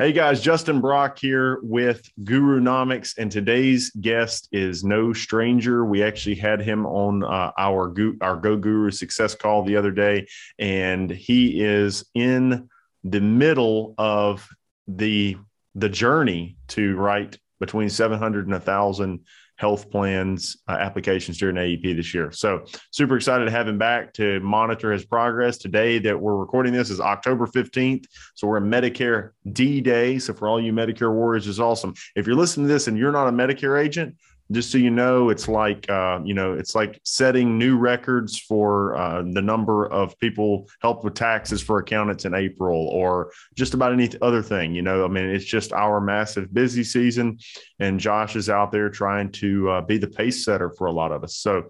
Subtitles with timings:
[0.00, 5.84] Hey guys, Justin Brock here with Gurunomics, and today's guest is no stranger.
[5.84, 10.26] We actually had him on uh, our our Go Guru Success Call the other day,
[10.58, 12.70] and he is in
[13.04, 14.48] the middle of
[14.88, 15.36] the
[15.74, 19.20] the journey to write between 700 and 1000
[19.60, 22.32] health plans uh, applications during AEP this year.
[22.32, 25.58] So super excited to have him back to monitor his progress.
[25.58, 28.06] Today that we're recording this is October 15th.
[28.34, 30.18] So we're in Medicare D Day.
[30.18, 31.92] So for all you Medicare warriors is awesome.
[32.16, 34.16] If you're listening to this and you're not a Medicare agent,
[34.52, 38.96] just so you know, it's like uh, you know, it's like setting new records for
[38.96, 43.92] uh, the number of people helped with taxes for accountants in April, or just about
[43.92, 44.74] any other thing.
[44.74, 47.38] You know, I mean, it's just our massive busy season,
[47.78, 51.12] and Josh is out there trying to uh, be the pace setter for a lot
[51.12, 51.36] of us.
[51.36, 51.68] So,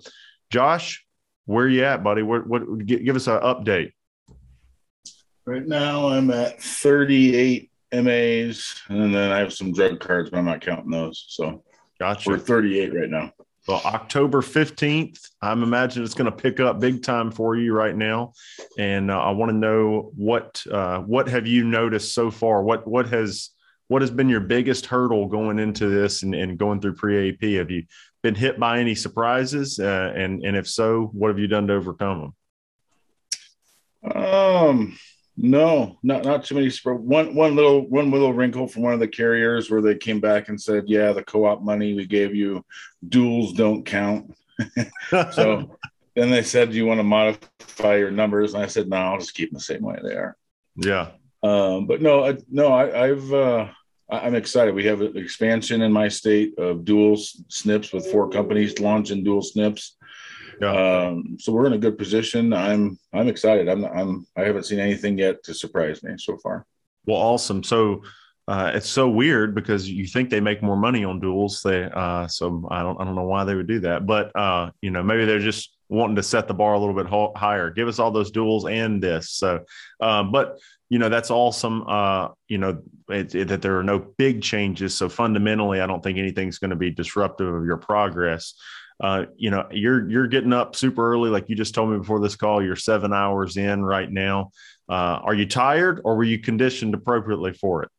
[0.50, 1.04] Josh,
[1.44, 2.22] where you at, buddy?
[2.22, 3.92] What, what give us an update?
[5.44, 10.44] Right now, I'm at 38 MAs, and then I have some drug cards, but I'm
[10.44, 11.26] not counting those.
[11.28, 11.65] So
[12.01, 12.30] Gotcha.
[12.30, 13.30] We're 38 right now.
[13.68, 17.95] Well, October 15th, I'm imagining it's going to pick up big time for you right
[17.95, 18.32] now.
[18.79, 22.62] And uh, I want to know what uh, what have you noticed so far?
[22.62, 23.51] What what has
[23.88, 27.59] what has been your biggest hurdle going into this and, and going through pre-AEP?
[27.59, 27.84] Have you
[28.23, 29.78] been hit by any surprises?
[29.78, 32.32] Uh, and and if so, what have you done to overcome
[34.02, 34.16] them?
[34.16, 34.98] Um,
[35.43, 36.71] no, not not too many.
[36.85, 40.49] One one little one little wrinkle from one of the carriers where they came back
[40.49, 42.65] and said, "Yeah, the co-op money we gave you,
[43.09, 44.35] duals don't count."
[45.33, 45.79] so
[46.15, 49.18] then they said, "Do you want to modify your numbers?" And I said, "No, I'll
[49.18, 50.37] just keep them the same way they are."
[50.77, 51.09] Yeah.
[51.43, 53.68] Um, but no, I, no, I, I've uh,
[54.11, 54.74] I'm excited.
[54.74, 59.41] We have an expansion in my state of dual SNPs with four companies launching dual
[59.41, 59.93] SNPs.
[60.60, 61.06] Yeah.
[61.06, 62.52] Um, so we're in a good position.
[62.52, 63.68] I'm I'm excited.
[63.68, 66.66] I'm I'm I haven't seen anything yet to surprise me so far.
[67.06, 67.62] Well, awesome.
[67.62, 68.03] So
[68.47, 71.62] uh, it's so weird because you think they make more money on duals.
[71.62, 74.70] They uh, so I don't I don't know why they would do that, but uh,
[74.82, 77.70] you know maybe they're just wanting to set the bar a little bit ho- higher.
[77.70, 79.31] Give us all those duals and this.
[79.31, 79.65] So,
[80.00, 80.59] um, but
[80.91, 81.84] you know that's awesome.
[81.88, 84.94] Uh, you know it, it, that there are no big changes.
[84.94, 88.54] So fundamentally, I don't think anything's going to be disruptive of your progress
[89.00, 92.21] uh, you know, you're you're getting up super early, like you just told me before
[92.21, 92.62] this call.
[92.62, 94.50] You're seven hours in right now.
[94.88, 97.91] Uh, are you tired, or were you conditioned appropriately for it?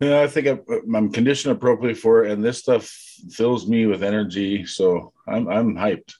[0.00, 2.86] Yeah, I think I'm, I'm conditioned appropriately for it, and this stuff
[3.30, 4.66] fills me with energy.
[4.66, 6.14] So I'm I'm hyped.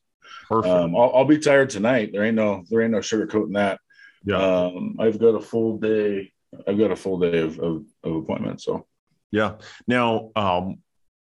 [0.49, 0.75] Perfect.
[0.75, 2.11] Um, I'll, I'll, be tired tonight.
[2.13, 3.81] There ain't no there ain't no sugarcoating that.
[4.25, 4.39] Yeah.
[4.39, 6.33] Um, I've got a full day.
[6.67, 8.65] I've got a full day of of, of appointments.
[8.65, 8.87] So.
[9.31, 9.57] Yeah.
[9.87, 10.79] Now, um,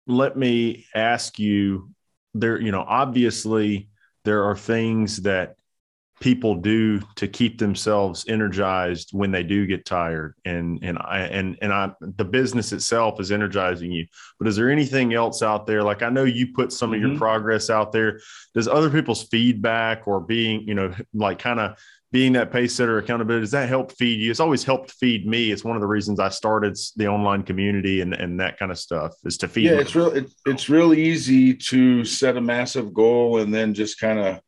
[0.06, 1.90] let me ask you
[2.34, 3.88] there, you know, obviously
[4.24, 5.56] there are things that
[6.22, 10.34] people do to keep themselves energized when they do get tired.
[10.44, 14.06] And and I and and I the business itself is energizing you.
[14.38, 15.82] But is there anything else out there?
[15.82, 17.18] Like I know you put some of your mm-hmm.
[17.18, 18.20] progress out there.
[18.54, 21.76] Does other people's feedback or being you know like kind of
[22.12, 24.30] being that pace setter accountability does that help feed you?
[24.30, 25.50] It's always helped feed me.
[25.50, 28.78] It's one of the reasons i started the online community and, and that kind of
[28.78, 32.92] stuff is to feed yeah it's real it, it's real easy to set a massive
[32.92, 34.40] goal and then just kind of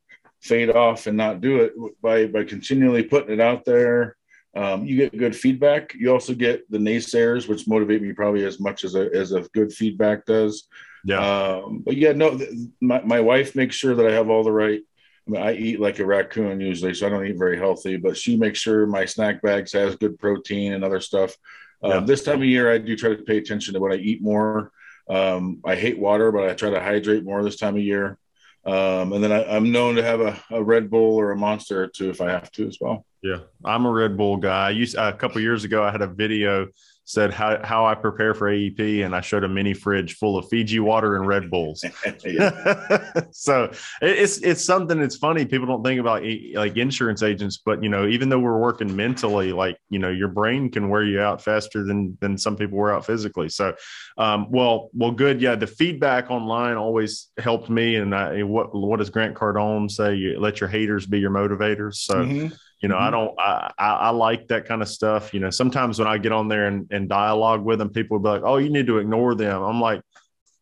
[0.44, 4.16] fade off and not do it by by continually putting it out there.
[4.54, 5.94] Um, you get good feedback.
[5.94, 9.41] You also get the naysayers which motivate me probably as much as a, as a
[9.54, 10.69] good feedback does.
[11.04, 11.19] Yeah.
[11.19, 12.41] Um, but yeah no
[12.81, 14.81] my, my wife makes sure that i have all the right
[15.27, 17.97] I, mean, I eat like a raccoon usually, so I don't eat very healthy.
[17.97, 21.37] But she makes sure my snack bags has good protein and other stuff.
[21.83, 22.01] Um, yeah.
[22.01, 24.73] this time of year, I do try to pay attention to what I eat more.
[25.09, 28.19] Um, I hate water, but I try to hydrate more this time of year.
[28.67, 31.83] Um, and then I, am known to have a, a, Red Bull or a Monster
[31.83, 33.05] or two if I have to as well.
[33.23, 34.69] Yeah, I'm a Red Bull guy.
[34.69, 35.85] I used a couple years ago.
[35.85, 36.69] I had a video
[37.04, 40.48] said how, how I prepare for AEP, and I showed a mini fridge full of
[40.48, 41.84] Fiji water and Red Bulls.
[43.31, 43.70] so
[44.00, 45.44] it's it's something that's funny.
[45.44, 46.22] People don't think about
[46.54, 50.28] like insurance agents, but you know, even though we're working mentally, like you know, your
[50.28, 53.49] brain can wear you out faster than than some people wear out physically.
[53.49, 53.75] So,
[54.17, 55.40] um, well, well, good.
[55.40, 57.96] Yeah, the feedback online always helped me.
[57.96, 60.14] And I, what what does Grant Cardone say?
[60.14, 61.96] You let your haters be your motivators.
[61.96, 62.17] So.
[62.17, 63.04] Mm-hmm you know, mm-hmm.
[63.06, 65.32] I don't, I, I, I, like that kind of stuff.
[65.32, 68.25] You know, sometimes when I get on there and, and dialogue with them, people will
[68.25, 69.62] be like, oh, you need to ignore them.
[69.62, 70.02] I'm like,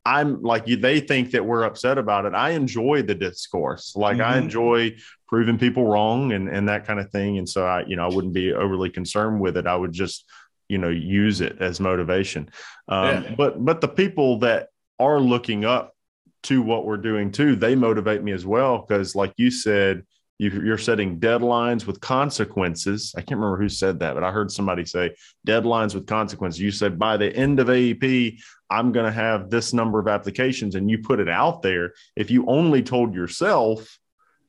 [0.04, 2.32] I'm like, you, they think that we're upset about it.
[2.32, 3.96] I enjoy the discourse.
[3.96, 4.34] Like, mm-hmm.
[4.34, 7.38] I enjoy proving people wrong and, and that kind of thing.
[7.38, 9.66] And so I, you know, I wouldn't be overly concerned with it.
[9.66, 10.24] I would just,
[10.68, 12.50] you know, use it as motivation.
[12.86, 13.34] Um, yeah.
[13.36, 14.68] But, but the people that
[15.00, 15.96] are looking up
[16.44, 18.80] to what we're doing too, they motivate me as well.
[18.82, 20.04] Cause like you said,
[20.38, 23.14] you, are setting deadlines with consequences.
[23.16, 25.14] I can't remember who said that, but I heard somebody say
[25.46, 26.60] deadlines with consequences.
[26.60, 28.40] You said by the end of AEP,
[28.70, 31.92] I'm going to have this number of applications, and you put it out there.
[32.16, 33.98] If you only told yourself,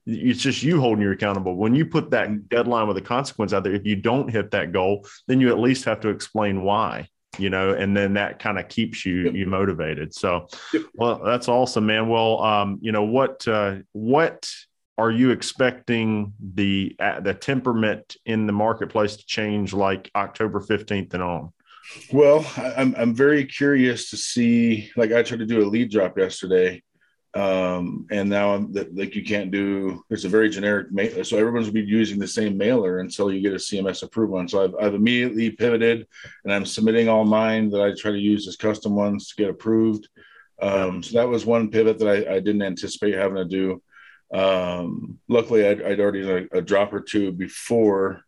[0.06, 1.56] it's just you holding you accountable.
[1.56, 4.72] When you put that deadline with a consequence out there, if you don't hit that
[4.72, 7.08] goal, then you at least have to explain why
[7.38, 10.14] you know, and then that kind of keeps you you motivated.
[10.14, 10.48] So,
[10.94, 12.08] well, that's awesome, man.
[12.08, 14.50] Well, um, you know what uh, what
[14.98, 21.14] are you expecting the uh, the temperament in the marketplace to change like October 15th
[21.14, 21.52] and on?
[22.12, 24.92] Well, I'm I'm very curious to see.
[24.96, 26.82] Like I tried to do a lead drop yesterday,
[27.34, 30.04] um, and now I'm like you can't do.
[30.10, 33.54] It's a very generic mailer, so everyone's be using the same mailer until you get
[33.54, 34.40] a CMS approval.
[34.40, 36.08] And so I've I've immediately pivoted,
[36.44, 39.50] and I'm submitting all mine that I try to use as custom ones to get
[39.50, 40.08] approved.
[40.62, 43.82] Um, so that was one pivot that I, I didn't anticipate having to do.
[44.34, 48.22] Um, luckily, I'd, I'd already done a, a, drop or two before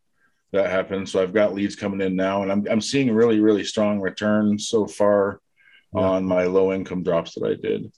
[0.52, 3.64] that happened, so I've got leads coming in now, and I'm I'm seeing really really
[3.64, 5.42] strong returns so far
[5.96, 6.02] yeah.
[6.02, 7.92] on my low income drops that I did.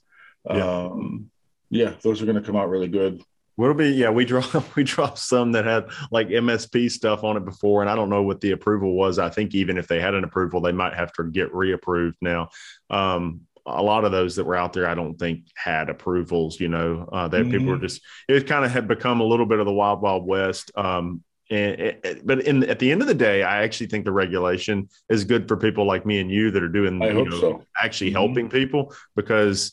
[0.48, 1.30] Yeah, um,
[1.68, 3.22] yeah those are going to come out really good.
[3.56, 7.44] What'll be yeah we dropped we dropped some that had like MSP stuff on it
[7.44, 9.18] before, and I don't know what the approval was.
[9.18, 12.48] I think even if they had an approval, they might have to get reapproved now.
[12.88, 16.60] Um, a lot of those that were out there, I don't think had approvals.
[16.60, 17.50] You know, uh, that mm-hmm.
[17.50, 17.86] people were mm-hmm.
[17.86, 20.70] just it kind of had become a little bit of the wild wild west.
[20.74, 24.12] Um, and it, but in at the end of the day, I actually think the
[24.12, 27.40] regulation is good for people like me and you that are doing, I you know,
[27.40, 27.64] so.
[27.80, 28.18] actually mm-hmm.
[28.18, 29.72] helping people because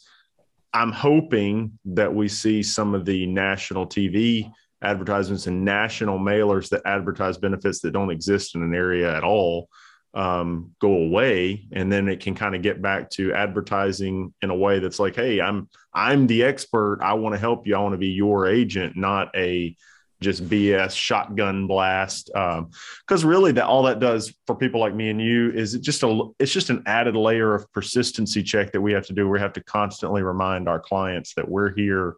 [0.74, 4.52] I'm hoping that we see some of the national TV
[4.82, 9.70] advertisements and national mailers that advertise benefits that don't exist in an area at all
[10.16, 14.56] um, go away and then it can kind of get back to advertising in a
[14.56, 17.00] way that's like hey i'm i'm the expert.
[17.02, 17.76] I want to help you.
[17.76, 19.76] I want to be your agent not a
[20.22, 22.28] just bs shotgun blast.
[22.34, 25.82] Because um, really that all that does for people like me and you is it
[25.82, 29.28] just a it's just an added layer of persistency check that we have to do.
[29.28, 32.16] We have to constantly remind our clients that we're here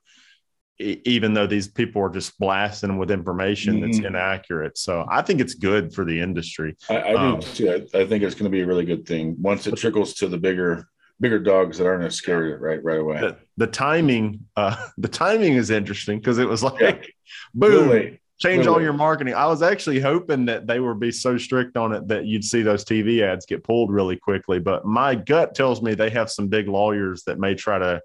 [0.80, 3.92] even though these people are just blasting them with information mm-hmm.
[3.92, 4.78] that's inaccurate.
[4.78, 6.78] So I think it's good for the industry.
[6.90, 7.88] I, I um, do too.
[7.94, 10.28] I, I, think it's going to be a really good thing once it trickles to
[10.28, 10.88] the bigger
[11.20, 13.20] bigger dogs that aren't as scary right right away.
[13.20, 16.98] The, the timing, uh, the timing is interesting because it was like, yeah.
[17.54, 18.18] boom.
[18.40, 19.34] Change all your marketing.
[19.34, 22.62] I was actually hoping that they would be so strict on it that you'd see
[22.62, 24.60] those TV ads get pulled really quickly.
[24.60, 28.00] But my gut tells me they have some big lawyers that may try to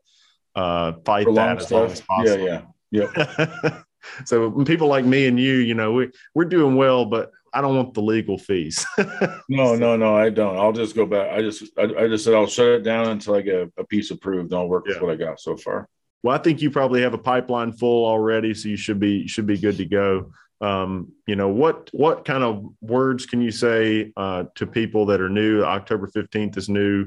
[0.55, 2.45] uh, fight that as long as possible.
[2.45, 3.83] Yeah, yeah, yeah.
[4.25, 7.77] so people like me and you, you know, we we're doing well, but I don't
[7.77, 8.85] want the legal fees.
[9.49, 10.57] no, no, no, I don't.
[10.57, 11.33] I'll just go back.
[11.33, 14.11] I just, I, I just said I'll shut it down until I get a, piece
[14.11, 14.55] approved.
[14.55, 14.95] I'll work yeah.
[14.95, 15.89] with what I got so far.
[16.23, 19.47] Well, I think you probably have a pipeline full already, so you should be should
[19.47, 20.33] be good to go.
[20.61, 25.21] Um, you know what what kind of words can you say uh, to people that
[25.21, 25.63] are new?
[25.63, 27.07] October fifteenth is new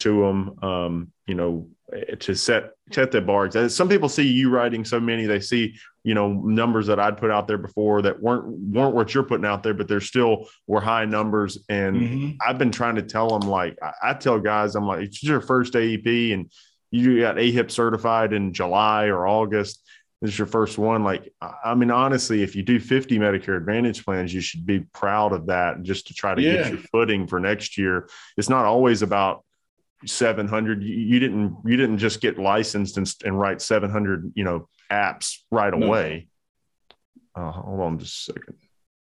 [0.00, 0.58] to them.
[0.62, 1.68] Um, you know,
[2.18, 3.50] to set set the bar.
[3.68, 7.30] Some people see you writing so many, they see you know numbers that I'd put
[7.30, 10.80] out there before that weren't weren't what you're putting out there, but they're still were
[10.80, 11.58] high numbers.
[11.68, 12.30] And mm-hmm.
[12.46, 15.40] I've been trying to tell them like I, I tell guys, I'm like, it's your
[15.40, 16.50] first AEP and
[16.90, 19.82] you got AHIP certified in July or August.
[20.22, 21.04] This is your first one.
[21.04, 25.32] Like, I mean, honestly, if you do 50 Medicare Advantage plans, you should be proud
[25.32, 26.62] of that just to try to yeah.
[26.62, 28.08] get your footing for next year.
[28.38, 29.44] It's not always about
[30.04, 35.38] 700 you didn't you didn't just get licensed and, and write 700 you know apps
[35.50, 35.86] right no.
[35.86, 36.28] away.
[37.34, 38.56] Uh, hold on just a second.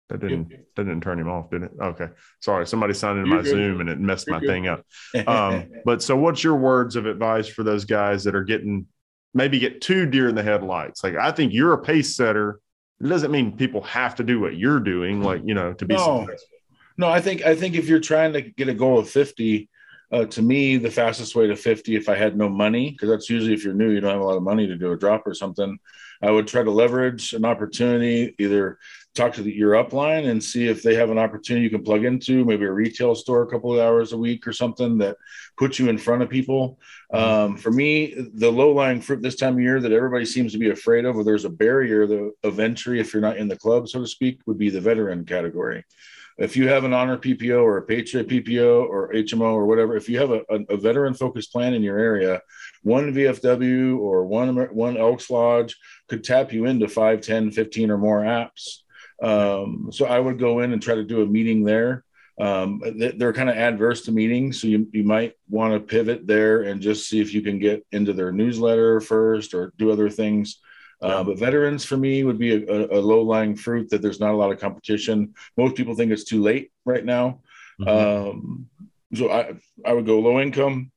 [0.10, 1.72] That didn't that didn't turn him off did it?
[1.80, 2.08] Okay.
[2.42, 3.52] Sorry somebody signed into my good.
[3.52, 4.50] zoom and it messed You're my good.
[4.50, 4.84] thing up.
[5.28, 8.88] Um, but so what's your words of advice for those guys that are getting
[9.36, 11.04] maybe get too deer in the headlights?
[11.04, 12.60] Like i think you're a pace setter.
[13.00, 15.96] It doesn't mean people have to do what you're doing like you know to be
[15.96, 16.22] no.
[16.22, 16.58] successful.
[16.98, 19.70] No i think i think if you're trying to get a goal of 50
[20.12, 23.30] uh, to me, the fastest way to 50, if I had no money, because that's
[23.30, 25.28] usually if you're new, you don't have a lot of money to do a drop
[25.28, 25.78] or something,
[26.22, 28.80] I would try to leverage an opportunity, either
[29.16, 32.06] talk to the, your upline and see if they have an opportunity you can plug
[32.06, 35.18] into, maybe a retail store a couple of hours a week or something that
[35.58, 36.80] puts you in front of people.
[37.14, 40.60] Um, for me, the low lying fruit this time of year that everybody seems to
[40.60, 43.58] be afraid of, or there's a barrier the, of entry if you're not in the
[43.58, 45.84] club, so to speak, would be the veteran category
[46.40, 50.08] if you have an honor PPO or a Patriot PPO or HMO or whatever, if
[50.08, 52.42] you have a, a, a veteran focused plan in your area,
[52.82, 57.98] one VFW or one, one Elks Lodge could tap you into 5, 10, 15 or
[57.98, 58.80] more apps.
[59.22, 62.04] Um, so I would go in and try to do a meeting there.
[62.40, 62.82] Um,
[63.18, 64.62] they're kind of adverse to meetings.
[64.62, 67.86] So you, you might want to pivot there and just see if you can get
[67.92, 70.60] into their newsletter first or do other things
[71.02, 74.34] Uh, but veterans for me would be a, a low lying fruit that there's not
[74.34, 75.34] a lot of competition.
[75.56, 77.40] Most people think it's too late right now.
[77.80, 77.90] Mm-hmm.
[77.90, 78.70] Um,
[79.14, 79.54] so I,
[79.86, 80.92] I would go low income,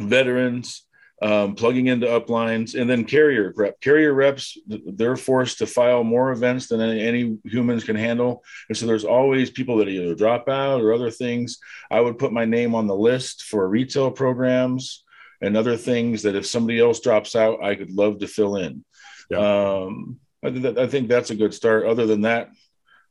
[0.00, 0.86] veterans,
[1.22, 3.80] um, plugging into uplines, and then carrier rep.
[3.80, 8.42] Carrier reps, they're forced to file more events than any, any, humans can handle.
[8.68, 11.58] And so there's always people that either drop out or other things.
[11.90, 15.04] I would put my name on the list for retail programs
[15.42, 18.84] and other things that if somebody else drops out, I could love to fill in.
[19.30, 19.38] Yeah.
[19.82, 21.86] Um, I, I, think that's a good start.
[21.86, 22.50] Other than that,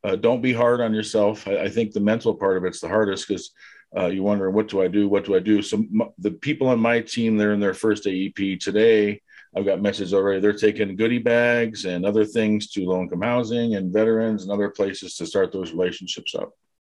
[0.04, 1.48] uh, don't be hard on yourself.
[1.48, 3.52] I, I think the mental part of it's the hardest because
[3.98, 5.10] uh, you wonder what do I do?
[5.10, 5.62] What do I do?
[5.62, 9.22] So m- the people on my team, they're in their first AEP today.
[9.56, 10.40] I've got messages already.
[10.40, 14.70] They're taking goodie bags and other things to low income housing and veterans and other
[14.70, 16.52] places to start those relationships up.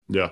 [0.08, 0.30] Yeah,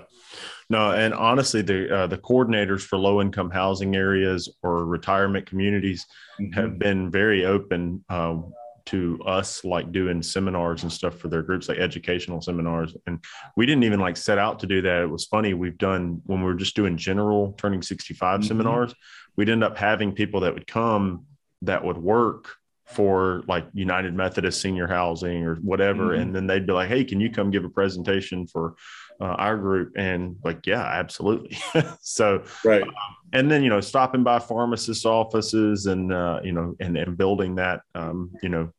[0.69, 6.05] no, and honestly, the uh, the coordinators for low income housing areas or retirement communities
[6.39, 6.53] mm-hmm.
[6.53, 8.03] have been very open.
[8.09, 8.37] Uh,
[8.85, 13.23] to us like doing seminars and stuff for their groups like educational seminars and
[13.55, 16.39] we didn't even like set out to do that it was funny we've done when
[16.39, 18.47] we were just doing general turning 65 mm-hmm.
[18.47, 18.93] seminars
[19.35, 21.25] we'd end up having people that would come
[21.63, 26.21] that would work for like united methodist senior housing or whatever mm-hmm.
[26.21, 28.75] and then they'd be like hey can you come give a presentation for
[29.21, 31.57] uh, our group and like yeah absolutely.
[32.01, 32.83] So right.
[32.83, 32.93] um,
[33.33, 37.55] and then you know stopping by pharmacists offices and uh, you know and, and building
[37.55, 38.71] that um, you know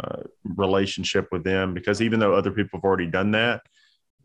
[0.00, 3.62] uh, relationship with them because even though other people have already done that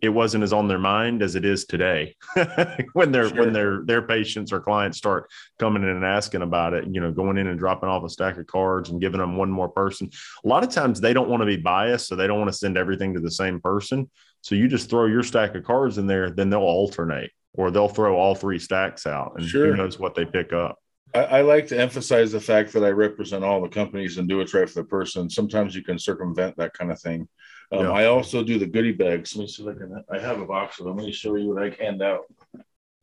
[0.03, 2.13] it wasn't as on their mind as it is today.
[2.93, 3.39] When their sure.
[3.39, 7.12] when their their patients or clients start coming in and asking about it you know
[7.12, 10.12] going in and dropping off a stack of cards and giving them one more person
[10.43, 12.58] a lot of times they don't want to be biased so they don't want to
[12.58, 14.10] send everything to the same person
[14.43, 17.89] so you just throw your stack of cards in there then they'll alternate or they'll
[17.89, 19.67] throw all three stacks out and sure.
[19.67, 20.77] who knows what they pick up
[21.15, 24.38] I, I, like to emphasize the fact that I represent all the companies and do
[24.38, 25.29] what's right for the person.
[25.29, 27.27] Sometimes you can circumvent that kind of thing.
[27.71, 27.91] Um, yeah.
[27.91, 29.35] I also do the goodie bags.
[29.35, 30.03] Let me see if I can.
[30.12, 30.97] I have a box of them.
[30.97, 32.21] Let me show you what I hand out.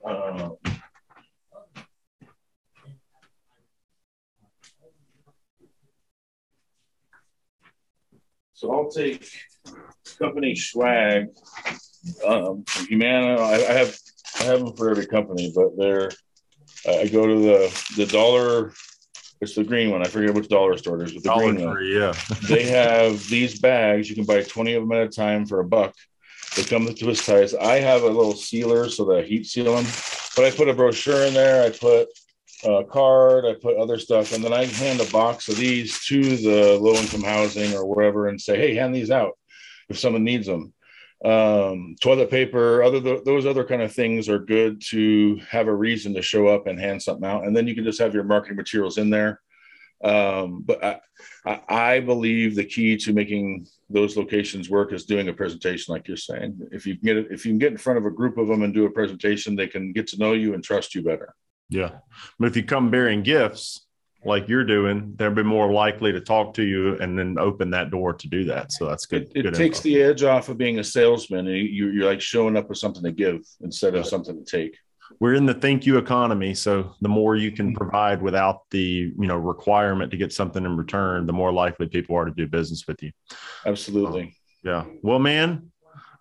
[0.05, 0.51] Uh,
[8.61, 9.27] so I'll take
[10.19, 11.29] company swag.
[12.27, 13.99] Um, Humana, I, I have
[14.39, 16.11] I have them for every company, but they're
[16.87, 18.73] I go to the the dollar
[19.41, 20.03] it's the green one.
[20.03, 21.87] I forget which dollar store it is, but the dollar green one.
[21.87, 22.13] Yeah.
[22.49, 24.11] they have these bags.
[24.11, 25.95] You can buy 20 of them at a time for a buck.
[26.57, 27.55] They come with twist ties.
[27.55, 29.87] I have a little sealer so that I heat seal them.
[30.37, 31.65] But I put a brochure in there.
[31.65, 32.09] I put
[32.65, 33.45] a card.
[33.45, 36.95] I put other stuff, and then I hand a box of these to the low
[36.95, 39.39] income housing or wherever, and say, "Hey, hand these out
[39.89, 40.73] if someone needs them."
[41.25, 45.75] um, toilet paper, other th- those other kind of things are good to have a
[45.75, 48.25] reason to show up and hand something out, and then you can just have your
[48.25, 49.41] marketing materials in there.
[50.03, 51.03] Um, but
[51.45, 56.09] I, I, believe the key to making those locations work is doing a presentation, like
[56.09, 56.59] you're saying.
[56.73, 58.73] If you get if you can get in front of a group of them and
[58.73, 61.35] do a presentation, they can get to know you and trust you better.
[61.71, 61.91] Yeah,
[62.39, 63.87] but if you come bearing gifts,
[64.25, 67.91] like you're doing, they'll be more likely to talk to you and then open that
[67.91, 68.73] door to do that.
[68.73, 69.23] So that's good.
[69.23, 69.89] It, it good takes info.
[69.89, 71.47] the edge off of being a salesman.
[71.47, 74.77] And you, are like showing up with something to give instead of something to take.
[75.19, 76.55] We're in the thank you economy.
[76.55, 77.77] So the more you can mm-hmm.
[77.77, 78.81] provide without the,
[79.19, 82.47] you know, requirement to get something in return, the more likely people are to do
[82.47, 83.13] business with you.
[83.65, 84.37] Absolutely.
[84.63, 84.85] yeah.
[85.03, 85.73] Well, man,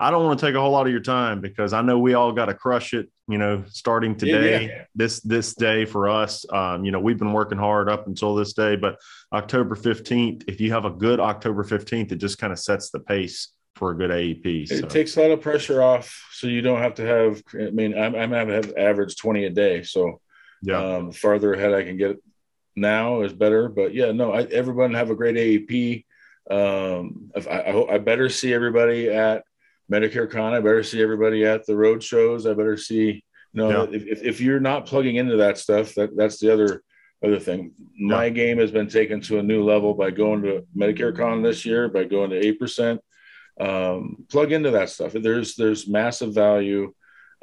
[0.02, 2.14] I don't want to take a whole lot of your time because I know we
[2.14, 3.10] all got to crush it.
[3.28, 4.84] You know, starting today, yeah, yeah.
[4.96, 6.46] this this day for us.
[6.52, 8.98] Um, you know, we've been working hard up until this day, but
[9.34, 10.46] October fifteenth.
[10.48, 13.92] If you have a good October fifteenth, it just kind of sets the pace for
[13.92, 14.68] a good AEP.
[14.68, 14.76] So.
[14.76, 17.44] It takes a lot of pressure off, so you don't have to have.
[17.54, 20.22] I mean, I'm I'm have average twenty a day, so
[20.62, 22.18] yeah, um, farther ahead I can get
[22.76, 23.68] now is better.
[23.70, 26.06] But yeah, no, I, everyone have a great AEP.
[26.50, 29.44] Um, I, I, I better see everybody at
[29.92, 30.54] Medicare Con.
[30.54, 32.46] I better see everybody at the road shows.
[32.46, 33.98] I better see, you know, yeah.
[33.98, 36.84] if, if you're not plugging into that stuff, that that's the other
[37.24, 37.74] other thing.
[37.98, 38.30] My yeah.
[38.30, 41.90] game has been taken to a new level by going to Medicare Con this year,
[41.90, 43.02] by going to eight percent.
[43.60, 45.14] Um, plug into that stuff.
[45.14, 46.94] There's there's massive value,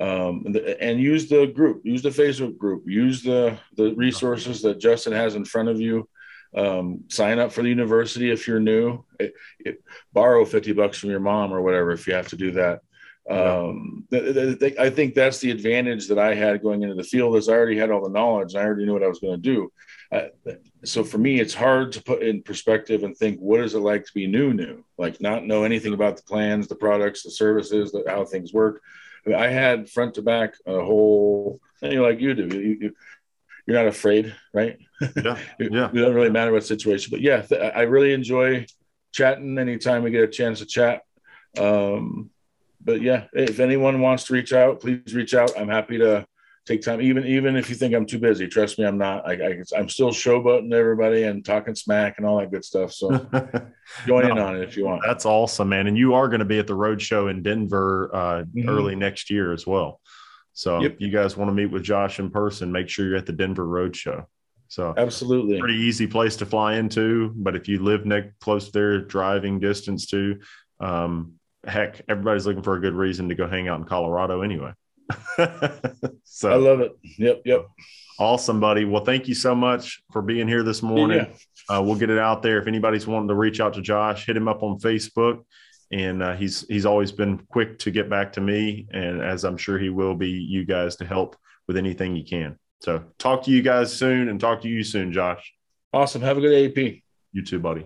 [0.01, 4.81] um, and, and, use the group, use the Facebook group, use the the resources that
[4.81, 6.09] Justin has in front of you
[6.55, 9.05] um, sign up for the university if you're new.
[9.19, 12.53] It, it, borrow 50 bucks from your mom or whatever if you have to do
[12.53, 12.81] that.
[13.29, 17.03] Um, th- th- th- i think that's the advantage that i had going into the
[17.03, 18.55] field is i already had all the knowledge.
[18.55, 19.73] And i already knew what i was going to do
[20.85, 24.05] so for me it's hard to put in perspective and think what is it like
[24.05, 24.85] to be new new?
[24.99, 28.83] Like not know anything about the plans the products the services the, how things work.
[29.25, 32.47] I, mean, I had front to back a whole thing like you do.
[32.47, 32.95] You, you,
[33.67, 34.79] you're not afraid, right?
[35.01, 35.89] Yeah, yeah.
[35.91, 38.67] it doesn't really matter what situation, but yeah, th- I really enjoy
[39.13, 41.03] chatting anytime we get a chance to chat.
[41.59, 42.31] Um,
[42.83, 45.59] but yeah, if anyone wants to reach out, please reach out.
[45.59, 46.27] I'm happy to
[46.67, 48.47] take time, even even if you think I'm too busy.
[48.47, 49.27] Trust me, I'm not.
[49.27, 52.93] I, I am still showboating everybody and talking smack and all that good stuff.
[52.93, 53.11] So
[54.07, 55.03] join no, in on it if you want.
[55.07, 55.87] That's awesome, man.
[55.87, 58.69] And you are going to be at the road show in Denver uh, mm-hmm.
[58.69, 60.01] early next year as well.
[60.53, 60.93] So yep.
[60.93, 63.33] if you guys want to meet with Josh in person, make sure you're at the
[63.33, 64.27] Denver Road Show.
[64.69, 67.33] So absolutely pretty easy place to fly into.
[67.37, 70.39] But if you live next close there, driving distance to,
[70.81, 71.35] um,
[71.67, 74.73] heck, everybody's looking for a good reason to go hang out in Colorado anyway.
[76.25, 76.93] so I love it.
[77.19, 77.67] Yep, yep.
[78.19, 78.85] Awesome, buddy.
[78.85, 81.27] Well, thank you so much for being here this morning.
[81.69, 81.77] Yeah.
[81.77, 82.59] Uh, we'll get it out there.
[82.59, 85.45] If anybody's wanting to reach out to Josh, hit him up on Facebook.
[85.93, 89.57] And uh, he's he's always been quick to get back to me, and as I'm
[89.57, 91.37] sure he will be, you guys to help
[91.69, 92.59] with anything you can.
[92.87, 95.53] So talk to you guys soon, and talk to you soon, Josh.
[95.93, 96.23] Awesome.
[96.23, 97.03] Have a good AEP.
[97.33, 97.85] You too, buddy.